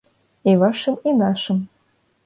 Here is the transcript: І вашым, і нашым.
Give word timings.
І 0.53 0.55
вашым, 0.63 0.97
і 1.13 1.17
нашым. 1.21 1.65